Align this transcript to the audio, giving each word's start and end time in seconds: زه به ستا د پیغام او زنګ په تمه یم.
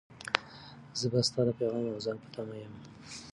زه 0.99 1.05
به 1.11 1.19
ستا 1.27 1.41
د 1.47 1.49
پیغام 1.59 1.85
او 1.91 2.03
زنګ 2.05 2.19
په 2.23 2.29
تمه 2.33 2.55
یم. 2.61 2.73